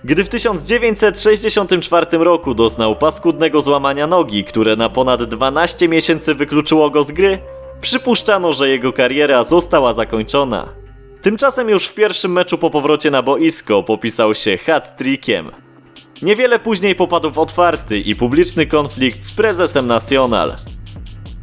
Gdy 0.06 0.24
w 0.24 0.28
1964 0.28 2.06
roku 2.18 2.54
doznał 2.54 2.96
paskudnego 2.96 3.62
złamania 3.62 4.06
nogi, 4.06 4.44
które 4.44 4.76
na 4.76 4.88
ponad 4.88 5.24
12 5.24 5.88
miesięcy 5.88 6.34
wykluczyło 6.34 6.90
go 6.90 7.04
z 7.04 7.12
gry, 7.12 7.38
przypuszczano, 7.80 8.52
że 8.52 8.68
jego 8.68 8.92
kariera 8.92 9.44
została 9.44 9.92
zakończona. 9.92 10.68
Tymczasem 11.22 11.68
już 11.68 11.86
w 11.86 11.94
pierwszym 11.94 12.32
meczu 12.32 12.58
po 12.58 12.70
powrocie 12.70 13.10
na 13.10 13.22
boisko 13.22 13.82
popisał 13.82 14.34
się 14.34 14.56
hat-trickiem. 14.56 15.50
Niewiele 16.22 16.58
później 16.58 16.94
popadł 16.94 17.30
w 17.30 17.38
otwarty 17.38 17.98
i 17.98 18.16
publiczny 18.16 18.66
konflikt 18.66 19.20
z 19.20 19.32
prezesem 19.32 19.86
Nacional. 19.86 20.56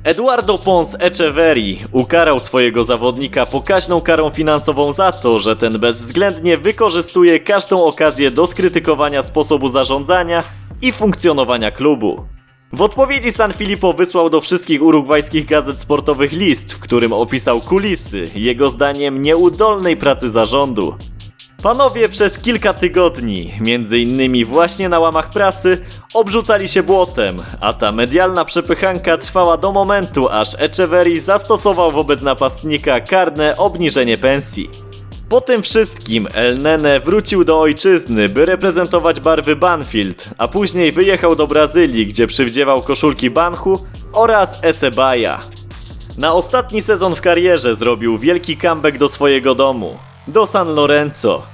Eduardo 0.03 0.57
Pons 0.57 0.97
Echeverri 0.99 1.79
ukarał 1.91 2.39
swojego 2.39 2.83
zawodnika 2.83 3.45
pokaźną 3.45 4.01
karą 4.01 4.29
finansową 4.29 4.91
za 4.91 5.11
to, 5.11 5.39
że 5.39 5.55
ten 5.55 5.79
bezwzględnie 5.79 6.57
wykorzystuje 6.57 7.39
każdą 7.39 7.85
okazję 7.85 8.31
do 8.31 8.47
skrytykowania 8.47 9.21
sposobu 9.21 9.67
zarządzania 9.67 10.43
i 10.81 10.91
funkcjonowania 10.91 11.71
klubu. 11.71 12.25
W 12.73 12.81
odpowiedzi 12.81 13.31
San 13.31 13.53
Filippo 13.53 13.93
wysłał 13.93 14.29
do 14.29 14.41
wszystkich 14.41 14.81
urugwajskich 14.81 15.45
gazet 15.45 15.81
sportowych 15.81 16.31
list, 16.31 16.73
w 16.73 16.79
którym 16.79 17.13
opisał 17.13 17.61
kulisy, 17.61 18.29
jego 18.35 18.69
zdaniem 18.69 19.21
nieudolnej 19.21 19.97
pracy 19.97 20.29
zarządu. 20.29 20.95
Panowie 21.63 22.09
przez 22.09 22.39
kilka 22.39 22.73
tygodni, 22.73 23.53
między 23.61 23.99
innymi 23.99 24.45
właśnie 24.45 24.89
na 24.89 24.99
łamach 24.99 25.29
prasy, 25.29 25.77
obrzucali 26.13 26.67
się 26.67 26.83
błotem, 26.83 27.37
a 27.61 27.73
ta 27.73 27.91
medialna 27.91 28.45
przepychanka 28.45 29.17
trwała 29.17 29.57
do 29.57 29.71
momentu, 29.71 30.29
aż 30.29 30.55
Echeverry 30.59 31.19
zastosował 31.19 31.91
wobec 31.91 32.21
napastnika 32.21 32.99
karne 32.99 33.57
obniżenie 33.57 34.17
pensji. 34.17 34.69
Po 35.29 35.41
tym 35.41 35.61
wszystkim 35.61 36.27
El 36.33 36.61
Nene 36.61 36.99
wrócił 36.99 37.43
do 37.43 37.61
ojczyzny, 37.61 38.29
by 38.29 38.45
reprezentować 38.45 39.19
barwy 39.19 39.55
Banfield, 39.55 40.29
a 40.37 40.47
później 40.47 40.91
wyjechał 40.91 41.35
do 41.35 41.47
Brazylii, 41.47 42.07
gdzie 42.07 42.27
przywdziewał 42.27 42.81
koszulki 42.81 43.29
Banchu 43.29 43.79
oraz 44.13 44.59
Esebaja. 44.61 45.39
Na 46.17 46.33
ostatni 46.33 46.81
sezon 46.81 47.15
w 47.15 47.21
karierze 47.21 47.75
zrobił 47.75 48.17
wielki 48.17 48.57
comeback 48.57 48.97
do 48.97 49.09
swojego 49.09 49.55
domu, 49.55 49.97
do 50.27 50.45
San 50.45 50.75
Lorenzo. 50.75 51.52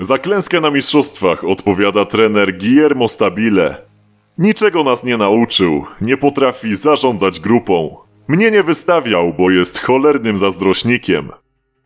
Za 0.00 0.18
klęskę 0.18 0.60
na 0.60 0.70
mistrzostwach 0.70 1.44
odpowiada 1.44 2.04
trener 2.04 2.58
Guillermo 2.58 3.08
Stabile. 3.08 3.76
Niczego 4.38 4.84
nas 4.84 5.04
nie 5.04 5.16
nauczył, 5.16 5.84
nie 6.00 6.16
potrafi 6.16 6.76
zarządzać 6.76 7.40
grupą. 7.40 7.96
Mnie 8.28 8.50
nie 8.50 8.62
wystawiał, 8.62 9.34
bo 9.38 9.50
jest 9.50 9.80
cholernym 9.80 10.38
zazdrośnikiem. 10.38 11.32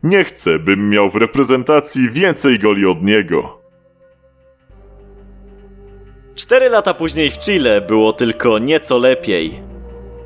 Nie 0.02 0.24
chcę, 0.24 0.58
bym 0.58 0.90
miał 0.90 1.10
w 1.10 1.16
reprezentacji 1.16 2.10
więcej 2.10 2.58
goli 2.58 2.86
od 2.86 3.02
niego. 3.02 3.60
Cztery 6.34 6.68
lata 6.68 6.94
później 6.94 7.30
w 7.30 7.38
Chile 7.38 7.80
było 7.80 8.12
tylko 8.12 8.58
nieco 8.58 8.98
lepiej. 8.98 9.62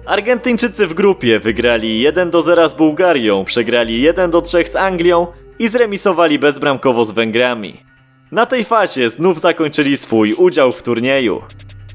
Argentyńczycy 0.07 0.87
w 0.87 0.95
grupie 0.95 1.41
wygrali 1.41 2.00
1 2.00 2.31
do 2.31 2.43
0 2.43 2.69
z 2.69 2.75
Bułgarią, 2.75 3.45
przegrali 3.45 4.03
1 4.03 4.31
do 4.31 4.41
3 4.41 4.67
z 4.67 4.77
Anglią 4.77 5.27
i 5.59 5.69
zremisowali 5.69 6.39
bezbramkowo 6.39 7.05
z 7.05 7.11
Węgrami. 7.11 7.85
Na 8.33 8.47
tej 8.47 8.64
fazie 8.64 9.11
znów 9.11 9.40
zakończyli 9.40 9.97
swój 9.97 10.33
udział 10.33 10.73
w 10.73 10.83
turnieju. 10.83 11.42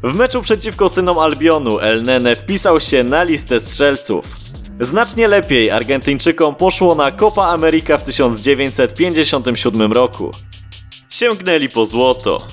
W 0.04 0.15
meczu 0.15 0.41
przeciwko 0.41 0.89
synom 0.89 1.19
Albionu 1.19 1.80
El 1.80 2.04
Nene 2.04 2.36
wpisał 2.36 2.80
się 2.80 3.04
na 3.04 3.23
listę 3.23 3.60
strzelców. 3.60 4.44
Znacznie 4.79 5.27
lepiej 5.27 5.71
Argentyńczykom 5.71 6.55
poszło 6.55 6.95
na 6.95 7.11
Copa 7.11 7.47
America 7.47 7.97
w 7.97 8.03
1957 8.03 9.93
roku. 9.93 10.31
Sięgnęli 11.09 11.69
po 11.69 11.85
złoto. 11.85 12.47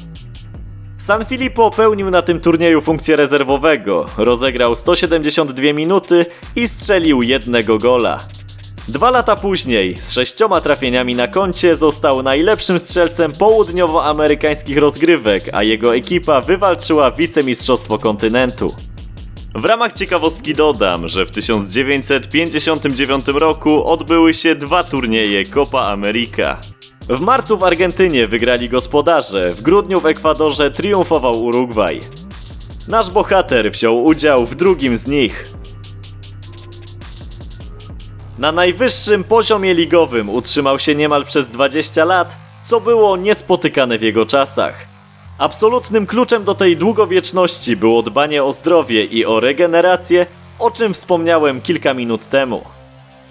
San 0.98 1.24
Filippo 1.24 1.70
pełnił 1.70 2.10
na 2.10 2.22
tym 2.22 2.40
turnieju 2.40 2.80
funkcję 2.80 3.16
rezerwowego, 3.16 4.06
rozegrał 4.16 4.76
172 4.76 5.72
minuty 5.72 6.26
i 6.56 6.68
strzelił 6.68 7.22
jednego 7.22 7.78
gola. 7.78 8.20
Dwa 8.88 9.10
lata 9.10 9.36
później, 9.36 9.96
z 10.00 10.12
sześcioma 10.12 10.60
trafieniami 10.60 11.14
na 11.14 11.28
koncie, 11.28 11.76
został 11.76 12.22
najlepszym 12.22 12.78
strzelcem 12.78 13.32
południowoamerykańskich 13.32 14.78
rozgrywek, 14.78 15.50
a 15.52 15.62
jego 15.62 15.96
ekipa 15.96 16.40
wywalczyła 16.40 17.10
wicemistrzostwo 17.10 17.98
kontynentu. 17.98 18.74
W 19.54 19.64
ramach 19.64 19.92
ciekawostki 19.92 20.54
dodam, 20.54 21.08
że 21.08 21.26
w 21.26 21.30
1959 21.30 23.26
roku 23.28 23.84
odbyły 23.84 24.34
się 24.34 24.54
dwa 24.54 24.84
turnieje 24.84 25.46
Copa 25.46 25.80
America. 25.80 26.60
W 27.08 27.20
marcu 27.20 27.58
w 27.58 27.64
Argentynie 27.64 28.28
wygrali 28.28 28.68
gospodarze, 28.68 29.52
w 29.52 29.62
grudniu 29.62 30.00
w 30.00 30.06
Ekwadorze 30.06 30.70
triumfował 30.70 31.42
Urugwaj. 31.44 32.00
Nasz 32.88 33.10
bohater 33.10 33.70
wziął 33.70 34.04
udział 34.04 34.46
w 34.46 34.54
drugim 34.54 34.96
z 34.96 35.06
nich. 35.06 35.46
Na 38.38 38.52
najwyższym 38.52 39.24
poziomie 39.24 39.74
ligowym 39.74 40.28
utrzymał 40.28 40.78
się 40.78 40.94
niemal 40.94 41.24
przez 41.24 41.48
20 41.48 42.04
lat, 42.04 42.36
co 42.62 42.80
było 42.80 43.16
niespotykane 43.16 43.98
w 43.98 44.02
jego 44.02 44.26
czasach. 44.26 44.91
Absolutnym 45.42 46.06
kluczem 46.06 46.44
do 46.44 46.54
tej 46.54 46.76
długowieczności 46.76 47.76
było 47.76 48.02
dbanie 48.02 48.44
o 48.44 48.52
zdrowie 48.52 49.04
i 49.04 49.26
o 49.26 49.40
regenerację, 49.40 50.26
o 50.58 50.70
czym 50.70 50.94
wspomniałem 50.94 51.60
kilka 51.60 51.94
minut 51.94 52.26
temu. 52.26 52.64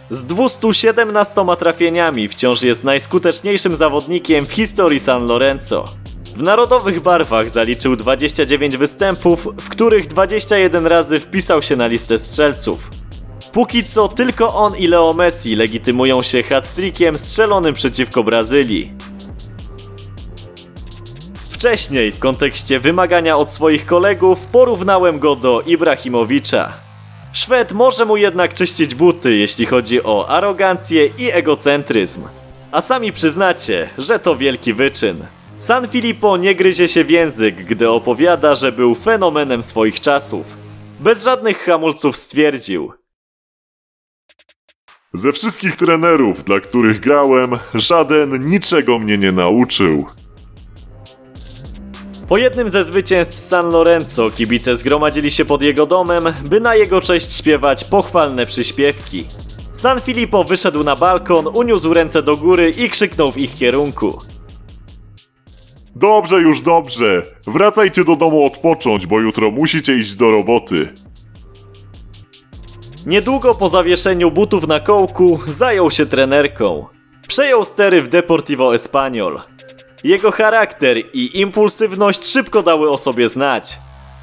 Z 0.10 0.24
217 0.24 1.36
trafieniami 1.60 2.28
wciąż 2.28 2.62
jest 2.62 2.84
najskuteczniejszym 2.84 3.76
zawodnikiem 3.76 4.46
w 4.46 4.52
historii 4.52 5.00
San 5.00 5.26
Lorenzo. 5.26 5.86
W 6.36 6.42
narodowych 6.42 7.02
barwach 7.02 7.50
zaliczył 7.50 7.96
29 7.96 8.78
występów, 8.78 9.48
w 9.58 9.70
których 9.70 10.08
21 10.08 10.88
razy 10.88 11.20
wpisał 11.20 11.62
się 11.62 11.76
na 11.76 11.88
listę 11.88 12.20
strzelców. 12.20 12.90
Póki 13.52 13.84
co 13.84 14.08
tylko 14.08 14.56
on 14.56 14.76
i 14.76 14.88
Leo 14.88 15.14
Messi 15.14 15.56
legitymują 15.56 16.22
się 16.22 16.44
hat-trickiem 16.44 17.18
strzelonym 17.18 17.74
przeciwko 17.74 18.24
Brazylii. 18.24 18.94
Wcześniej, 21.62 22.12
w 22.12 22.20
kontekście 22.20 22.80
wymagania 22.80 23.38
od 23.38 23.52
swoich 23.52 23.86
kolegów, 23.86 24.48
porównałem 24.48 25.20
go 25.20 25.36
do 25.36 25.62
Ibrahimowicza. 25.62 26.74
Szwed 27.34 27.74
może 27.74 28.06
mu 28.06 28.18
jednak 28.18 28.54
czyścić 28.54 28.96
buty, 28.96 29.36
jeśli 29.38 29.66
chodzi 29.66 30.04
o 30.04 30.30
arogancję 30.30 31.06
i 31.18 31.32
egocentryzm. 31.32 32.24
A 32.72 32.82
sami 32.82 33.12
przyznacie, 33.12 33.90
że 33.98 34.20
to 34.20 34.36
wielki 34.36 34.74
wyczyn. 34.74 35.26
San 35.60 35.88
Filippo 35.88 36.38
nie 36.38 36.56
gryzie 36.56 36.88
się 36.88 37.04
w 37.04 37.10
język, 37.10 37.56
gdy 37.56 37.90
opowiada, 37.90 38.56
że 38.56 38.72
był 38.72 38.96
fenomenem 38.96 39.64
swoich 39.64 40.00
czasów. 40.00 40.58
Bez 41.00 41.24
żadnych 41.24 41.60
hamulców 41.60 42.18
stwierdził: 42.18 42.94
Ze 45.14 45.34
wszystkich 45.34 45.76
trenerów, 45.76 46.44
dla 46.44 46.60
których 46.60 47.00
grałem, 47.00 47.52
żaden 47.74 48.50
niczego 48.50 49.00
mnie 49.00 49.18
nie 49.18 49.32
nauczył. 49.32 50.06
Po 52.32 52.38
jednym 52.38 52.70
ze 52.70 52.84
zwycięstw 52.84 53.36
San 53.36 53.72
Lorenzo 53.72 54.32
kibice 54.32 54.76
zgromadzili 54.76 55.32
się 55.32 55.46
pod 55.46 55.62
jego 55.62 55.86
domem, 55.86 56.24
by 56.50 56.60
na 56.60 56.76
jego 56.76 57.02
cześć 57.02 57.34
śpiewać 57.34 57.84
pochwalne 57.84 58.46
przyśpiewki. 58.46 59.26
San 59.74 60.02
Filippo 60.02 60.44
wyszedł 60.44 60.84
na 60.84 60.96
balkon, 60.96 61.48
uniósł 61.48 61.94
ręce 61.94 62.24
do 62.24 62.38
góry 62.38 62.70
i 62.70 62.90
krzyknął 62.90 63.32
w 63.32 63.38
ich 63.38 63.56
kierunku. 63.56 64.22
Dobrze, 65.96 66.42
już 66.42 66.62
dobrze. 66.62 67.24
Wracajcie 67.48 68.04
do 68.04 68.16
domu 68.16 68.46
odpocząć, 68.46 69.08
bo 69.08 69.20
jutro 69.20 69.52
musicie 69.52 69.96
iść 69.96 70.16
do 70.16 70.32
roboty. 70.32 70.90
Niedługo 73.06 73.56
po 73.56 73.70
zawieszeniu 73.70 74.32
butów 74.32 74.68
na 74.68 74.80
kołku 74.80 75.40
zajął 75.48 75.92
się 75.92 76.06
trenerką. 76.06 76.86
Przejął 77.28 77.64
stery 77.64 78.02
w 78.02 78.08
Deportivo 78.08 78.76
Espanyol. 78.76 79.42
Jego 80.04 80.32
charakter 80.32 80.98
i 81.14 81.40
impulsywność 81.40 82.26
szybko 82.26 82.64
dały 82.64 82.90
o 82.90 82.98
sobie 82.98 83.30
znać. 83.30 83.78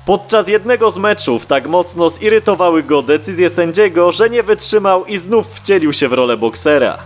Podczas 0.07 0.49
jednego 0.49 0.91
z 0.91 0.99
meczów 0.99 1.47
tak 1.47 1.69
mocno 1.69 2.11
zirytowały 2.11 2.83
go 2.83 3.03
decyzje 3.03 3.51
sędziego, 3.51 4.13
że 4.13 4.31
nie 4.31 4.43
wytrzymał 4.43 5.05
i 5.05 5.17
znów 5.17 5.47
wcielił 5.55 5.93
się 5.93 6.09
w 6.09 6.13
rolę 6.13 6.37
boksera. 6.37 6.99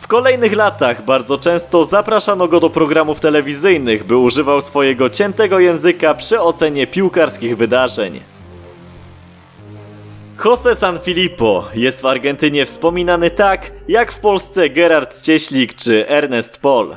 W 0.00 0.06
kolejnych 0.06 0.52
latach 0.56 1.04
bardzo 1.04 1.38
często 1.38 1.84
zapraszano 1.84 2.48
go 2.48 2.60
do 2.60 2.70
programów 2.70 3.20
telewizyjnych, 3.20 4.04
by 4.04 4.16
używał 4.16 4.60
swojego 4.60 5.10
ciętego 5.10 5.58
języka 5.58 6.14
przy 6.14 6.40
ocenie 6.40 6.86
piłkarskich 6.86 7.56
wydarzeń. 7.56 8.20
Jose 10.44 10.74
Sanfilippo 10.74 11.64
jest 11.74 12.02
w 12.02 12.06
Argentynie 12.06 12.66
wspominany 12.66 13.30
tak, 13.30 13.70
jak 13.88 14.12
w 14.12 14.18
Polsce 14.18 14.70
Gerard 14.70 15.22
Cieślik 15.22 15.74
czy 15.74 16.08
Ernest 16.08 16.60
Pol. 16.60 16.96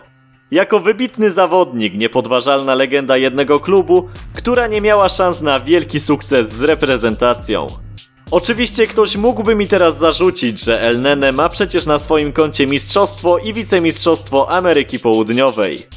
Jako 0.51 0.79
wybitny 0.79 1.31
zawodnik, 1.31 1.93
niepodważalna 1.93 2.75
legenda 2.75 3.17
jednego 3.17 3.59
klubu, 3.59 4.09
która 4.33 4.67
nie 4.67 4.81
miała 4.81 5.09
szans 5.09 5.41
na 5.41 5.59
wielki 5.59 5.99
sukces 5.99 6.51
z 6.51 6.61
reprezentacją. 6.61 7.67
Oczywiście 8.31 8.87
ktoś 8.87 9.17
mógłby 9.17 9.55
mi 9.55 9.67
teraz 9.67 9.97
zarzucić, 9.97 10.63
że 10.63 10.81
El 10.81 10.99
Nene 10.99 11.31
ma 11.31 11.49
przecież 11.49 11.85
na 11.85 11.97
swoim 11.97 12.31
koncie 12.31 12.67
mistrzostwo 12.67 13.37
i 13.37 13.53
wicemistrzostwo 13.53 14.49
Ameryki 14.49 14.99
Południowej. 14.99 15.87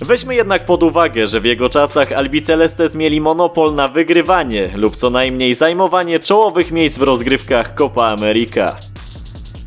Weźmy 0.00 0.34
jednak 0.34 0.66
pod 0.66 0.82
uwagę, 0.82 1.26
że 1.26 1.40
w 1.40 1.44
jego 1.44 1.68
czasach 1.68 2.12
Albicelestes 2.12 2.94
mieli 2.94 3.20
monopol 3.20 3.74
na 3.74 3.88
wygrywanie 3.88 4.70
lub 4.76 4.96
co 4.96 5.10
najmniej 5.10 5.54
zajmowanie 5.54 6.18
czołowych 6.18 6.72
miejsc 6.72 6.98
w 6.98 7.02
rozgrywkach 7.02 7.74
Copa 7.74 8.06
America. 8.06 8.89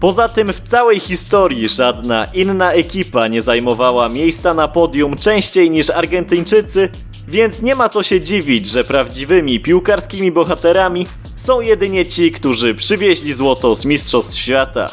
Poza 0.04 0.30
tym 0.30 0.54
w 0.54 0.62
całej 0.62 1.00
historii 1.00 1.70
żadna 1.70 2.28
inna 2.34 2.72
ekipa 2.72 3.28
nie 3.28 3.42
zajmowała 3.42 4.10
miejsca 4.10 4.54
na 4.54 4.68
podium 4.68 5.18
częściej 5.18 5.72
niż 5.72 5.89
Argentyńczycy, 5.89 6.89
więc 7.28 7.62
nie 7.62 7.76
ma 7.76 7.89
co 7.89 8.04
się 8.04 8.22
dziwić, 8.22 8.66
że 8.66 8.84
prawdziwymi 8.84 9.60
piłkarskimi 9.60 10.32
bohaterami 10.32 11.08
są 11.36 11.62
jedynie 11.62 12.06
ci, 12.06 12.32
którzy 12.32 12.76
przywieźli 12.76 13.34
złoto 13.34 13.76
z 13.76 13.86
Mistrzostw 13.86 14.39
Świata. 14.39 14.89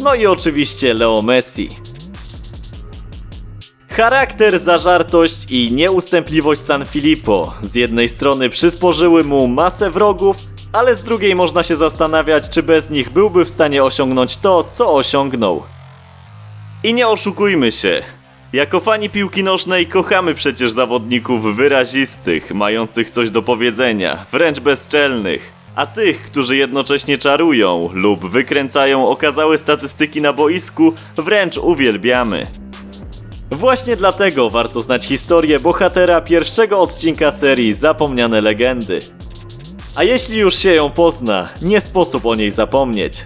No 0.00 0.14
i 0.14 0.26
oczywiście 0.26 0.94
Leo 0.94 1.22
Messi. 1.22 1.68
Charakter, 3.88 4.58
zażartość 4.58 5.46
i 5.50 5.72
nieustępliwość 5.72 6.60
San 6.60 6.84
Filippo 6.84 7.54
z 7.62 7.74
jednej 7.74 8.08
strony 8.08 8.50
przysporzyły 8.50 9.24
mu 9.24 9.48
masę 9.48 9.90
wrogów, 9.90 10.36
ale 10.72 10.94
z 10.94 11.02
drugiej 11.02 11.34
można 11.34 11.62
się 11.62 11.76
zastanawiać, 11.76 12.50
czy 12.50 12.62
bez 12.62 12.90
nich 12.90 13.10
byłby 13.10 13.44
w 13.44 13.48
stanie 13.48 13.84
osiągnąć 13.84 14.36
to, 14.36 14.68
co 14.70 14.94
osiągnął. 14.94 15.62
I 16.84 16.94
nie 16.94 17.08
oszukujmy 17.08 17.72
się. 17.72 18.02
Jako 18.52 18.80
fani 18.80 19.10
piłki 19.10 19.42
nożnej 19.42 19.86
kochamy 19.86 20.34
przecież 20.34 20.72
zawodników 20.72 21.56
wyrazistych, 21.56 22.54
mających 22.54 23.10
coś 23.10 23.30
do 23.30 23.42
powiedzenia, 23.42 24.26
wręcz 24.32 24.60
bezczelnych. 24.60 25.52
A 25.74 25.86
tych, 25.86 26.22
którzy 26.22 26.56
jednocześnie 26.56 27.18
czarują 27.18 27.90
lub 27.92 28.30
wykręcają 28.30 29.08
okazałe 29.08 29.58
statystyki 29.58 30.22
na 30.22 30.32
boisku, 30.32 30.92
wręcz 31.16 31.58
uwielbiamy. 31.58 32.46
Właśnie 33.50 33.96
dlatego 33.96 34.50
warto 34.50 34.82
znać 34.82 35.06
historię 35.06 35.60
bohatera 35.60 36.20
pierwszego 36.20 36.80
odcinka 36.80 37.30
serii 37.30 37.72
Zapomniane 37.72 38.40
Legendy. 38.40 39.00
A 39.96 40.04
jeśli 40.04 40.38
już 40.38 40.56
się 40.56 40.74
ją 40.74 40.90
pozna, 40.90 41.48
nie 41.62 41.80
sposób 41.80 42.26
o 42.26 42.34
niej 42.34 42.50
zapomnieć. 42.50 43.24